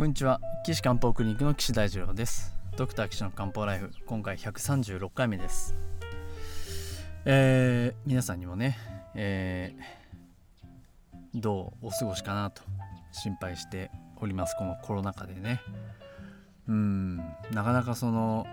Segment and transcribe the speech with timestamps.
[0.00, 0.40] こんにちは。
[0.64, 2.54] 岸漢方クリニックの岸大二郎です。
[2.74, 5.74] ドクター岸の漢方ライフ今回136回目です。
[7.26, 8.78] えー、皆さんにもね、
[9.14, 12.62] えー、どうお過ごしかなと
[13.12, 14.56] 心配しております。
[14.56, 15.60] このコロナ禍でね。
[16.66, 17.18] うん
[17.52, 18.46] なかなかその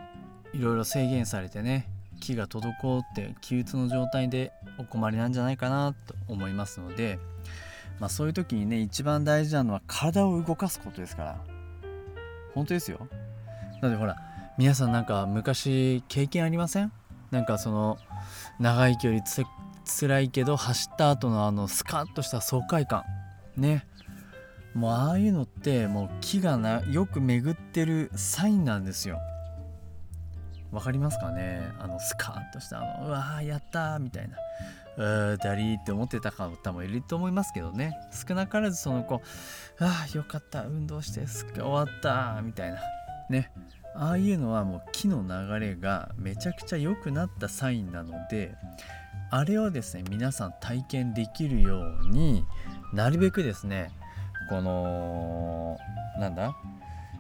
[0.54, 1.90] いろいろ制限されてね
[2.20, 7.20] 気が滞って気鬱の状態でお困りなんじゃないかなと思いますので
[8.00, 11.38] まあ、そういう時にね一番大事なのは体を動かすことですから。
[12.54, 13.08] 本当ですよ。
[13.82, 14.16] だってほら
[14.58, 16.92] 皆さんなんか昔経験ありません？
[17.32, 17.98] なんかその
[18.60, 19.44] 長い距離つ
[20.00, 23.04] 辛いけど走った後のあのスカッとした爽快感。
[23.56, 23.86] ね。
[24.74, 29.20] もうああいうのってもう気がなよく巡ってるサインなんですよ。
[30.72, 31.72] わかりますかね？
[31.80, 34.38] あのスカッとしたあのうわーやったーみたいな。
[34.98, 37.94] だりーって思ってた方もいると思いますけどね。
[38.28, 39.22] 少なからずその子
[39.80, 42.80] ああよかった運動してすっ終わったみたいな。
[43.30, 43.52] ね。
[43.96, 48.56] ああいうのはもう木の流れがめちゃくちゃ良くなったサインなので
[49.32, 52.46] あれをですね皆さん体験できるように
[52.94, 53.92] なるべくですね
[54.50, 55.78] この
[56.20, 56.56] なんだ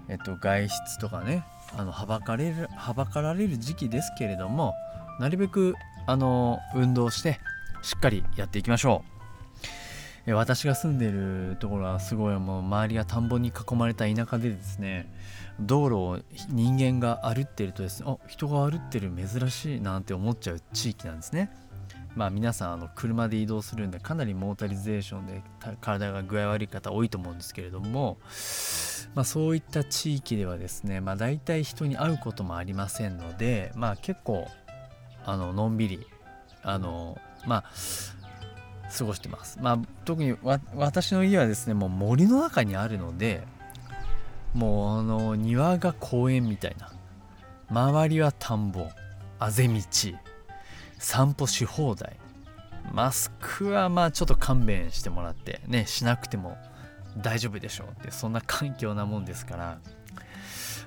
[0.07, 1.43] えっと外出とかね
[1.75, 4.75] あのはばかれるはばかられる時期ですけれども
[5.19, 5.73] なるべく
[6.05, 7.39] あの運動して
[7.81, 9.17] しっかりやっていきましょう。
[10.33, 15.09] 私が住んでるところはすごいもう周りが田んぼに囲まれた田舎でですね
[15.57, 16.19] 道路を
[16.49, 21.49] 人間が歩ってるとですねあ人が歩ってる珍しいなんて思っちゃう地域なんですね。
[22.17, 25.43] まあ皆さんあの車で移動するんでかなりモータリゼーションで
[25.81, 28.17] 体が具合悪い方多いと思うんですけれども、
[29.13, 34.47] まあ、そういった地域ではですね、まあ、大体人に会うこともありませんので、まあ、結構
[35.25, 36.07] あののんびり
[36.63, 37.63] あのまあ
[38.95, 39.57] 過ごしてます。
[39.61, 40.35] まあ特に
[40.75, 43.43] 私の家はですねもう森の中にあるので
[44.53, 46.91] もうあの庭が公園みたいな
[47.69, 48.87] 周りは田んぼ
[49.39, 49.81] あぜ道
[50.99, 52.17] 散歩し放題
[52.93, 56.57] マスクはまあちょっと勘弁してもらってねしなくても
[57.17, 59.79] 大丈夫でしょうってそんな環境なもんですから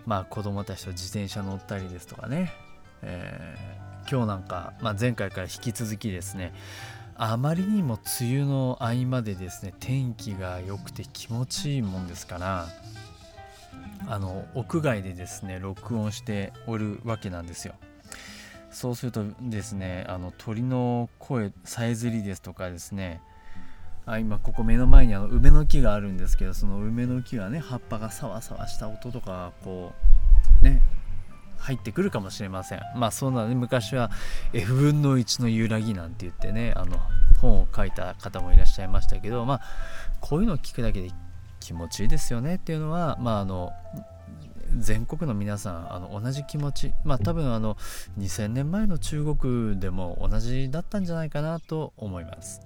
[0.06, 2.52] まあ子供たちと自転車乗ったりですとかね、
[3.02, 6.52] えー今日なんか、まあ、前回から引き続きですね
[7.14, 12.66] あまりにも梅雨の合間でですね天気が良くて気持ちいいもんですから
[14.08, 17.74] あの屋外でですね録音しておるわけなんですよ。
[18.70, 23.20] そうするとですねあの鳥の声さえずりですとかですね
[24.06, 30.09] あ今ここ目の前にあの梅の木があるんですけどその梅の木がね葉っぱがサワサワした音とかこう
[31.60, 32.80] 入ってくるかもしれません。
[32.96, 34.10] まあそうなので昔は
[34.52, 36.98] F 分の1の揺らぎなんて言ってねあの
[37.40, 39.60] 本を書いた方もいらっしゃいましたけどまあ
[40.20, 41.10] こういうのを聞くだけで
[41.60, 43.72] 気持ちいいですよねっていうのはまああの
[44.78, 46.92] 全国の皆さんあの同じ気持ち。
[47.04, 47.76] まあ多分あの
[48.18, 52.62] 2000年前の中国でも同じだったんじゃないかなと思います。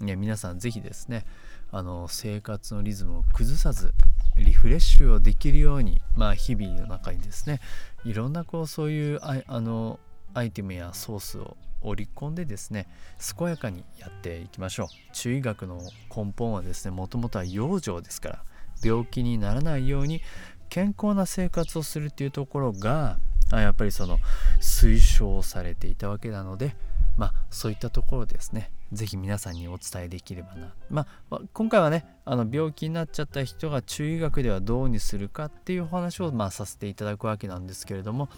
[0.00, 1.24] ね、皆さん是非ですね
[1.70, 3.94] あの生活のリズムを崩さず
[4.36, 7.60] リフレッシュをできるように、まあ、日々の中にですね
[8.04, 10.00] いろんなこうそういうああの
[10.34, 12.88] アイテムやソースを織り込んでですね
[13.36, 14.86] 健やかにやっていきましょう。
[15.12, 15.80] 中医学の
[16.14, 18.44] 根本はですねもともとは養生ですから
[18.82, 20.20] 病気にならないように
[20.68, 23.18] 健康な生活をするっていうところが
[23.52, 24.18] やっぱりその
[24.60, 26.74] 推奨されていたわけなので
[27.16, 28.70] まあそういったところですね。
[28.92, 30.74] 是非皆さんにお伝えできればな。
[30.90, 38.28] まあ今回はねあの病気になっちゃった人が中医学ではどうにするかっていうお話をまあさせていただくわけなんですけれども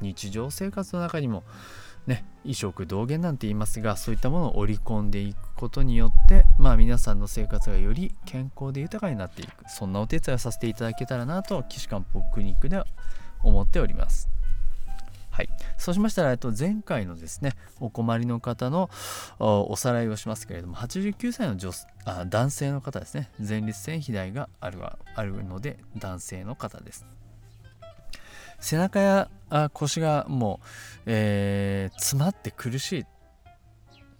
[0.00, 1.44] 日常生活の中にも
[2.06, 9.64] ね異食同源なんて言いますがそういったものを織り込んでいくことによってまあ皆さんの生活がより健康で豊かになっていく。
[9.68, 12.86] そんなお手伝いをさせていただけたらなと岸漢方クリニックでは
[13.42, 14.33] 思っております。
[15.34, 18.88] はい、そうしましたら、えっと、前回のですねお困りの方の
[19.40, 21.72] おさらいをしますけれども89歳の女
[22.04, 23.30] あ男性の方ですね。
[23.40, 27.04] 前立腺肥大があるあるので男性の方です。
[28.60, 33.06] 背中やあ腰がもう、えー、詰まって苦しい。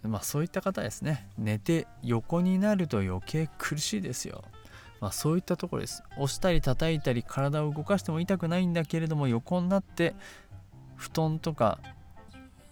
[0.09, 1.29] まあそういった方ですね。
[1.39, 4.43] 寝て横になると余計苦しいですよ。
[5.05, 6.03] まあ、そういったところです。
[6.13, 10.15] 押したり叩いたり体を動かしても痛くないんだけれども横になって
[10.97, 11.79] 布団とか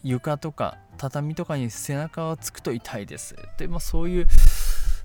[0.02, 3.36] 床とか畳とかに背中をつくと痛いです。
[3.58, 4.26] で、まあ、そういう、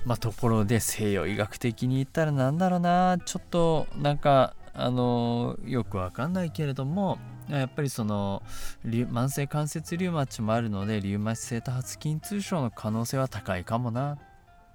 [0.06, 3.18] まあ、ところで西洋医学的に言ったら何だろうな。
[3.26, 7.18] ちょっとなんかあのよくわかんないけれども
[7.50, 8.44] やっぱりその
[8.86, 14.20] 慢性関節リウマチもあるのでリウマチ性多発筋痛症の可能性は高いかもなっ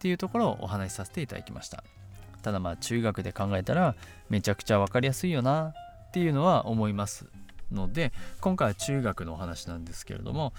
[0.00, 1.84] ていうところをお話しさせていただきました。
[2.42, 3.94] ただまあ中学で考えたら
[4.28, 5.72] めちゃくちゃ分かりやすいよな
[6.08, 7.26] っていうのは思います。
[7.72, 10.52] ので今回は中学のお話なんですけれども、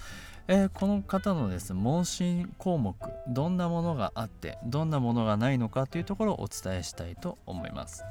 [0.48, 2.96] えー、この方のです問診項目
[3.28, 8.04] どんなものがあってどんなものがないのかというところをお伝えしたいと思います。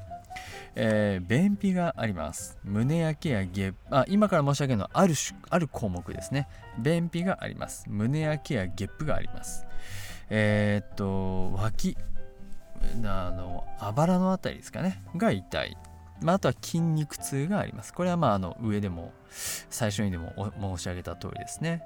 [0.76, 2.58] えー、便秘があります。
[2.64, 5.14] 胸焼けやゲ、あ、今から申し上げるのはある
[5.50, 6.48] ある項目ですね。
[6.80, 7.86] 便秘があります。
[7.88, 9.68] 胸焼けやゲップがあります。
[10.30, 11.96] えー、っと、脇、
[13.04, 15.78] あの、あばらのあたりですかね、が痛い。
[16.24, 17.94] まあ、あとは筋肉痛があります。
[17.94, 19.12] これはまああの上でも
[19.70, 21.84] 最初にでも申し上げた通りですね。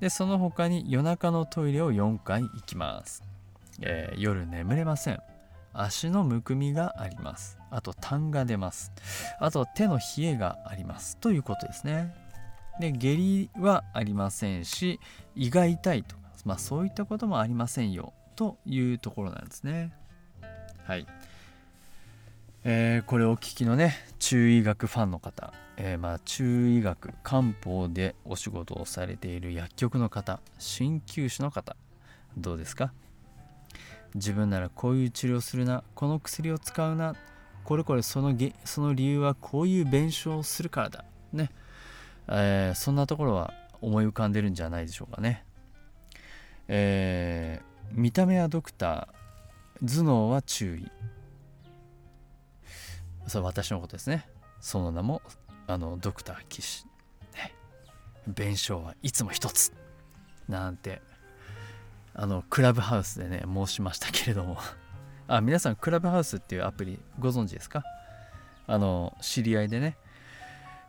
[0.00, 3.22] で、その他に夜中のトイレを4回行きます。
[3.82, 5.20] えー、夜眠れません。
[5.72, 7.58] 足のむくみがあります。
[7.70, 8.92] あと痰が出ます。
[9.38, 11.16] あと手の冷えがあります。
[11.18, 12.14] ということですね。
[12.80, 14.98] で、下痢はありませんし、
[15.36, 19.92] 胃が痛いとか、まあそういったこともありませんよというところなんですね。
[20.84, 21.06] はい。
[22.62, 31.74] えー、これお聞きのね中医学ファンの方、えー、まあ中医学漢方でお仕事をされている薬局の方鍼灸師の方
[32.36, 32.92] どうですか？
[34.14, 37.14] 自分ならこういう治療するなこの薬を使うな
[37.64, 41.50] これこれそのその理由はこういう弁償をするからだね、
[42.28, 45.44] えー、そんなところは思い浮かんでるんじゃないでしょうかね、
[46.68, 50.90] えー、見た目はドクター頭脳は注意
[53.30, 54.28] それ私のことですね。
[54.60, 55.22] その名も
[55.66, 56.84] あのドクター岸、
[57.34, 57.54] ね、
[58.26, 59.72] 弁償はいつも一つ。
[60.48, 61.00] なんて
[62.12, 64.58] あのクラブハウスでね申しましたけれども。
[65.28, 67.84] あ皆さんクラブハウスっていうアプリご存知ですか？
[68.66, 69.96] あの知り合いでね。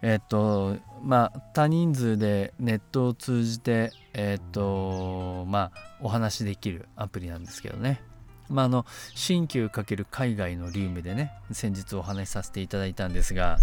[0.02, 8.02] えっとまあ多人数でネットを通じてえっとまあお話しできるアプリなんですけどね。
[8.52, 13.58] まあ、あの新旧×海外のリウムでね先日お話しさせていただいたんですが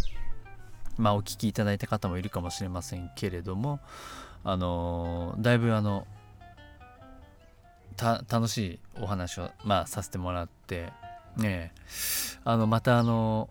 [0.96, 3.80] まあお聞きいただいた方もいるかもしれませんけれども
[4.44, 6.06] あのだいぶあの
[8.00, 10.92] 楽しいお話を、まあ、させてもらって
[11.36, 11.72] ね
[12.44, 13.50] あのまたあの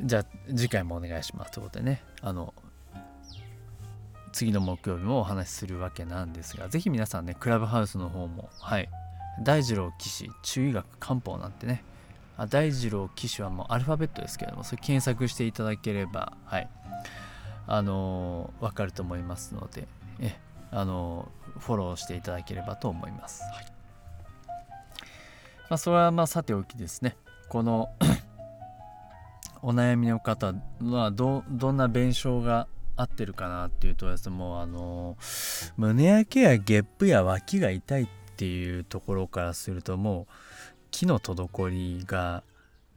[0.00, 2.54] じゃあ次回もお願いしますということでねあの
[4.32, 8.88] 次の木曜日もお話しするわけなんですがぜひ皆さんねクラブハウスの方もはい
[9.42, 11.84] 大二郎騎士中医学漢方なんてね。
[12.36, 16.68] あ大二郎騎士はもうアルファベットですけれどもそれ検索していただければはい。
[17.66, 19.86] あのー、分かると思いますので
[20.20, 20.36] え
[20.70, 23.66] あのー、フォローしていただければと思います、はい。
[25.68, 27.16] まあ、それはまあさておきですね。
[27.48, 27.90] この
[29.60, 38.08] お悩みの方はどどんな弁償が合ってるかなっていうとですねもうあのー、胸焼けやゲップや脇が痛いっ
[38.38, 40.32] っていうところからするともう
[40.92, 42.44] 木の滞りが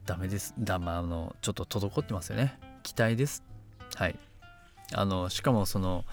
[0.06, 0.54] ダメです。
[0.56, 2.60] だまあのちょっと滞ってますよね。
[2.84, 3.42] 期待です。
[3.96, 4.16] はい。
[4.94, 6.04] あのしかもその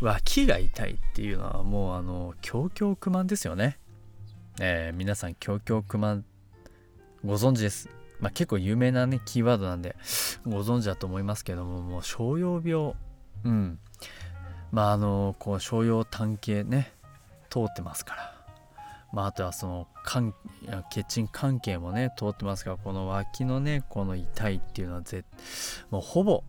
[0.00, 3.78] 脇が痛いっていうのはもうあの強強不満ですよね。
[4.58, 6.24] えー、皆さん強強不満
[7.22, 7.90] ご存知です。
[8.20, 9.96] まあ結構有名なねキーワードなんで
[10.46, 12.94] ご存知だと思いますけどももう商用病。
[13.44, 13.78] うん。
[14.72, 16.94] まああのこう商用単形ね
[17.50, 18.37] 通ってますから。
[19.12, 19.88] まあ、あとはその
[20.90, 25.24] 血沈関係もね通ってますがこの脇のねこの痛いっていうのはぜ
[25.90, 26.44] もうほぼ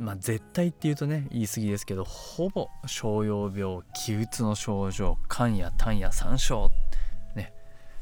[0.00, 6.68] まあ絶対っていうとね言い過ぎですけどほぼ小葉病気鬱の症状肝や胆や山椒
[7.34, 7.52] ね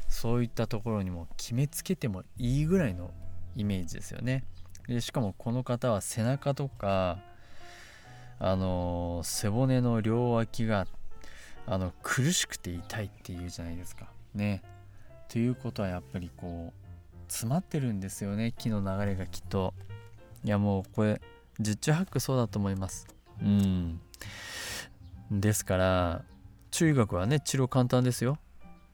[0.07, 3.11] そういったところにも決めつけてもいいぐらいの
[3.55, 4.43] イメージですよね。
[4.87, 7.19] でしかもこの方は背中とか
[8.39, 10.87] あの背骨の両脇が
[11.65, 14.07] あの苦しくて痛いっていうじゃないですか。
[14.33, 14.61] ね。
[15.29, 16.83] ということはやっぱりこう
[17.27, 19.73] 詰まってるんですよね木の流れがきっと。
[20.43, 21.21] いやもうこれ
[21.59, 23.07] 十中八九そうだと思います。
[23.41, 23.99] うん。
[25.31, 26.21] ですから
[26.71, 28.37] 中学はね治療簡単ですよ。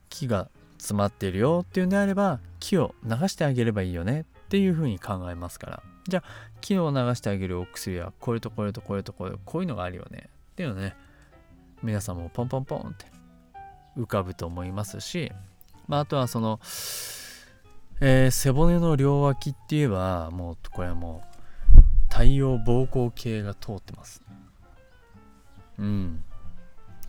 [0.10, 10.96] 木が詰まってるよっていうんであれば木を流してあげればいいよねっていうふうに考えますからじゃあ木を流してあげるお薬はこれとこれとこれとこれこういうのがあるよねっていうのね
[11.84, 13.06] 皆さんもポンポンポンって
[13.98, 15.32] 浮かぶと思いますし、
[15.88, 16.60] まあ、あとはその、
[18.02, 21.30] えー、背骨の両脇って言えばもうこれはもう
[22.10, 24.22] 太陽膀胱系が通ってます。
[25.78, 26.24] うん。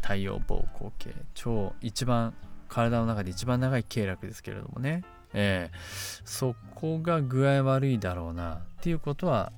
[0.00, 2.34] 太陽膀胱系超一番
[2.68, 5.04] 体の中で一番長い経絡ですけれどもね。
[5.32, 9.52] えー、そこが具合悪いだろうなっていうことは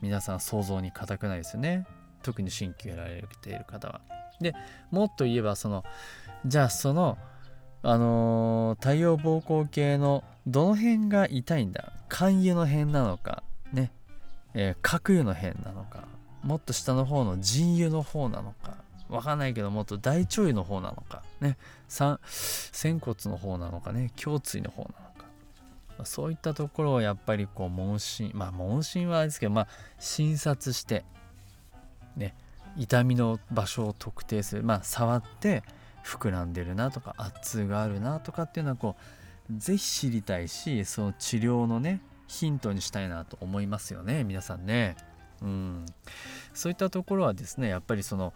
[0.00, 1.86] 皆さん想像に難くないですよね。
[2.22, 4.19] 特に鍼灸やられている方は。
[4.40, 4.54] で
[4.90, 5.84] もっと言えばその
[6.46, 7.18] じゃあその
[7.82, 11.92] あのー、太陽膀胱系のどの辺が痛いんだ？
[12.08, 13.42] 肝油の辺なのか
[13.72, 13.92] ね、
[14.54, 16.04] えー、角油の辺なのか
[16.42, 18.74] もっと下の方の腎油の方なのか
[19.08, 21.56] わかんないけどもっと大腸油の方なのかね。
[21.88, 24.12] 仙骨の方なのかね。
[24.24, 24.94] 胸椎の方なの
[25.98, 26.04] か。
[26.04, 29.68] そういったところをやっぱりこう問診まあ問診はあれですけどまあ
[29.98, 31.04] 診察して
[32.16, 32.34] ね。
[32.76, 34.62] 痛みの場所を特定する。
[34.62, 35.62] まあ触って
[36.04, 38.96] 膨らんでるなとか圧痛があるなとかっていうのはこ
[39.50, 44.96] う是非知りたいしその治療のねヒントにしたいなと思いますよね皆さんね。
[45.42, 45.86] うん、
[46.52, 48.34] そういったところはですねやっぱりその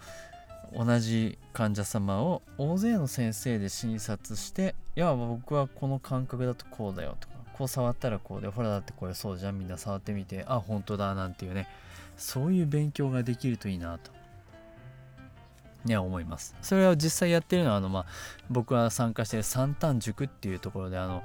[0.75, 11.69] 同じ患者様を大勢の先生で診察していや僕はこの感覚だとこうだよとかこう触ったらこうでほらだってこれそうじゃんみんな触ってみてあ本当だなんていうね
[12.17, 14.24] そういう勉強ができるといいなと。
[15.85, 16.57] ね思います。
[16.63, 18.07] それを実際やってるのはあの、まあ、
[18.51, 21.23] 僕が参加してる三端塾っていうところであの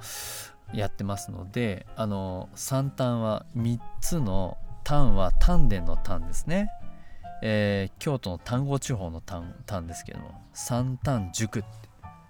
[0.74, 6.70] やってますのであの三端は3つの単は丹田の丹ですね。
[7.42, 11.68] えー、京都の丹後地方の丹ですけども三丹塾って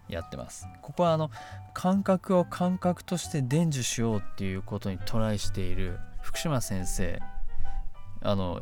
[0.07, 0.67] やってます。
[0.81, 1.31] ここはあの
[1.74, 7.19] 感覚を感覚として伝授しようっていうことにトライしている福島先生
[8.21, 8.62] あの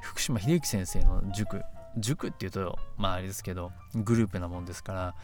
[0.00, 1.62] 福島秀幸先生の塾
[2.00, 5.14] 塾っていうとまああれですけどグループなもんですから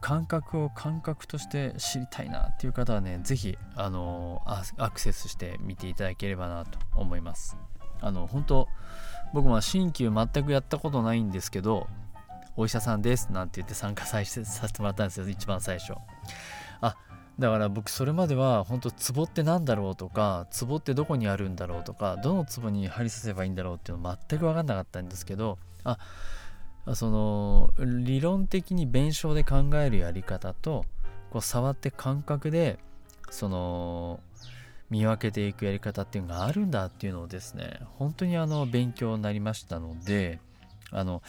[0.00, 4.42] 感覚を感覚として知りたいなっていう方はね是非あの
[4.76, 7.56] アクセスして見ていただければなと思います。
[8.00, 8.68] あの本当
[9.34, 11.88] 僕も鍼灸全くやったことないんですけど
[12.56, 15.94] お医者さんですなんて言って参加させてもらったんですよ一番最初。
[16.80, 16.96] あ
[17.38, 25.98] だから僕それまでは本当ツボって何だろうとかツボってどこにあるんだろうとかどのツボに針刺せばいいんだろうっていうの全く分かんなかったんですけどあ
[26.94, 30.84] その理論的に弁証で考えるやり方と
[31.30, 32.78] こう触って感覚で
[33.30, 34.20] その
[34.90, 40.40] 見分けていくやり方っていうのがあるんだっていうのをですね本当にあの勉強になりましたので
[40.90, 41.22] あの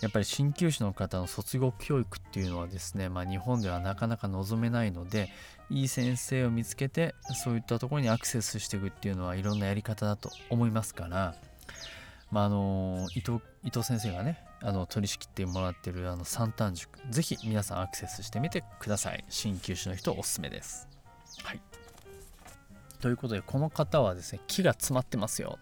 [0.00, 5.28] やっぱり鍼灸師の方の卒業教育っていうのはですね、まあ、日本ではなかなか望めないので
[5.68, 11.34] いい先生を見つけてそういったところにアクセスしていくっていうのはいろんなやり方だと思いますから、
[12.30, 19.24] まあ、あの伊藤伊藤先生がねあの取り仕切ってもらってるあの三端塾ぜひ皆さんアクセスしてみてください。
[19.28, 20.88] 鍼灸師の人おすすめです。
[21.44, 21.60] はい。
[23.00, 25.58] ということでこの方はですね木が詰まってますよ。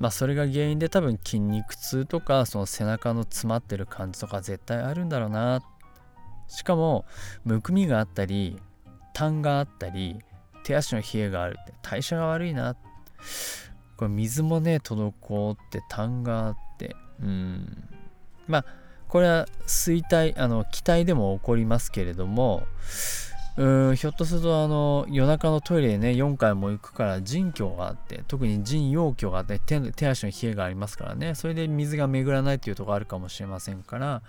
[0.00, 5.62] まあそれが原因で多分筋肉痛とかその背中の詰まってる感じとか絶対あるんだろうな。
[6.48, 7.04] しかも
[7.44, 8.58] むくみがあったり
[9.12, 10.18] 痰があったり
[10.64, 12.76] 手足の冷えがあるって代謝が悪いな。
[13.96, 16.63] これ水もね滞って痰があって
[17.22, 17.88] うん
[18.46, 18.64] まあ
[19.08, 22.66] これは衰退あの気体でも起こりますけれども
[23.56, 34.22] うんひょっとするとあの夜中のトイレでね4回も行くから腎虚があって特に腎陽虚があって手手足の冷えがありますからねそれで水が巡らないっていうとこあるかもしれませんから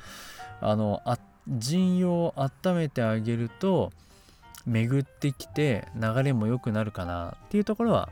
[0.61, 3.91] あのあ腎陽を温めてあげると
[4.67, 8.09] 巡ってきて流れも良くなるかなっていうところは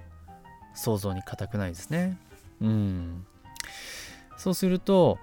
[0.75, 2.17] 想像に難くないですね。
[2.61, 3.25] うん
[4.37, 5.19] そうすると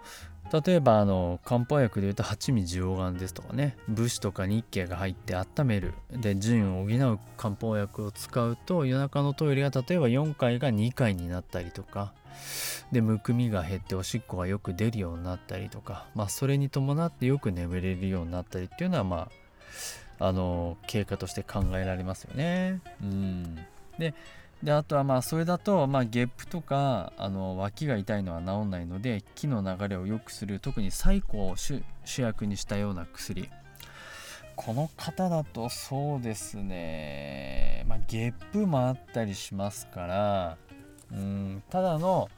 [0.64, 12.12] 例えばあの漢方薬でいうと八味地黄丸ですとかね武士とか日経が入って温めるで腎を補う漢方薬を使うと夜中のトイレが例えば4回が2回になったりとか
[12.90, 19.28] でむくみが減っておしっこがよく出るようになったりとかまあそれに伴ってよく眠れるようになったりっていうのはま
[20.18, 22.80] ああの経過として考えられますよね。
[23.02, 23.56] うん
[23.98, 24.14] で
[24.62, 31.82] であとはまあそれだとまあゲップとかあの脇が痛いのは治んないので気の流れを良くする特にサイコを主
[32.18, 33.48] 役にしたような薬。
[34.56, 37.84] この方だとそうですね。
[37.88, 40.56] まあゲップもあったりしますから
[41.12, 42.28] うんただの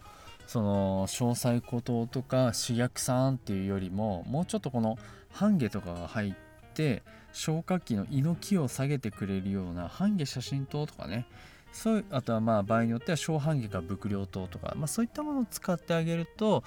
[0.47, 4.99] その詳細孤島とか刺激酸っていうよりももうちょっとこの
[5.31, 6.35] 半下とかが入っ
[6.75, 7.03] て
[7.33, 11.27] 消化器の胃の気を下げてくれるような半下写真灯とかね
[11.73, 16.63] そうあとはまあ場合によっては小半月か伏量糖とか、まあ、そういったものを使ってあげると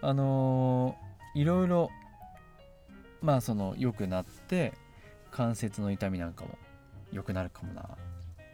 [0.00, 1.90] あのー、いろいろ
[3.20, 4.72] まあその良くなって
[5.30, 6.58] 関節の痛みなんかも
[7.12, 7.88] 良くなるかもな。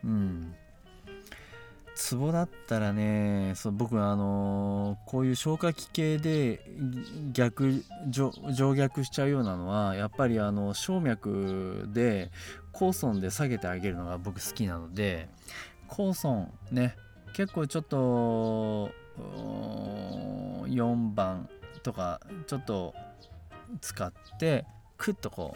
[0.05, 0.55] うん。
[1.95, 6.61] ツボだったらねそう僕あのー、こういう消化器系で
[7.33, 8.33] 逆上
[8.75, 12.31] 逆しちゃうようなのはやっぱりあの静脈で
[12.73, 15.29] コソンで下げてあげるのが僕好きなので
[15.93, 16.97] コーソンね。
[17.35, 18.91] 結構ちょっと
[20.67, 21.51] 4番
[21.83, 22.95] とかちょっと
[23.83, 24.65] 使って
[24.97, 25.55] クッとこ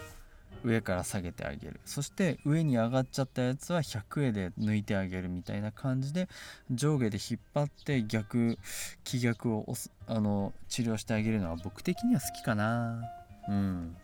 [0.63, 1.81] う上から下げてあげる。
[1.87, 6.29] そして上に上がっちゃったやつは100円で抜いてあげるみたいな感じで
[6.71, 8.59] 上下で引っ張って逆
[9.05, 9.65] 気逆を
[10.07, 13.03] あの治療してあげるのは僕的には好きかな。
[13.49, 13.97] うん。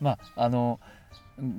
[0.00, 0.80] まああの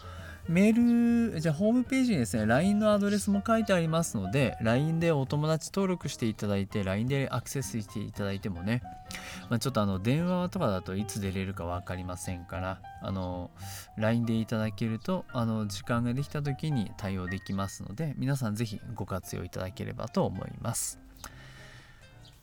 [0.49, 8.81] メール、じゃあホームページにですね、LINE のアドレスも書いてありますので、LINE でお友達登録していただいて、LINE でアクセスしていただいてもね、
[9.51, 13.51] まあ、ちょっとあの電話とかだといつ出れるか分かりませんから、あの、
[13.97, 21.01] LINE でいただけると、あの、時間ができた時に対応できますので、皆さんぜひご活用いただければと思います。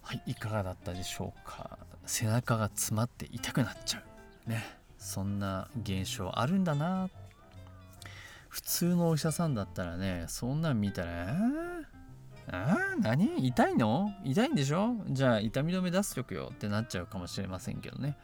[0.01, 1.77] はい、いかがだったでしょうか？
[2.05, 4.03] 背中が詰まって痛くなっちゃ
[4.45, 4.50] う。
[4.50, 4.62] ね。
[4.98, 7.10] そんな現象あるんだな
[8.53, 11.12] 普通のお医者さんだったらねそんなん見たら
[12.48, 13.48] 「えー、何？
[13.48, 14.13] 痛いの？
[14.24, 14.93] 痛いんでしょ？
[15.10, 18.15] じゃあ痛み止め出すとくよ」ってなっちゃうかもしれませんけどね。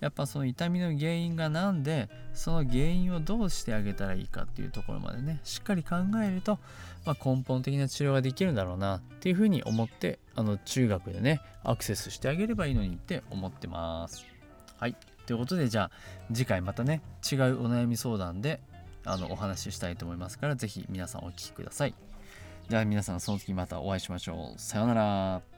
[0.00, 6.58] やっぱその痛みの原因が何でその原因をどうしてあげたらいいかっていうところまでねしっかり考えると、
[7.06, 14.26] まあ、根本的な治療ができるんだろうなっていうふうに思ってあの中学でねアクセスしてあげればいいのにって思ってます。
[14.78, 14.96] はい。
[15.26, 15.90] ということでじゃあ
[16.32, 18.60] 次回またね違うお悩み相談で
[19.04, 21.94] あのお話ししたいと思いますからぜひ皆さんお聴きください。
[22.68, 24.60] では皆さんその時またお会いしましょう。
[24.60, 25.49] さようなら。